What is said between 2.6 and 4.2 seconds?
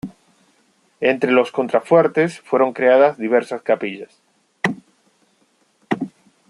creadas diversas capillas.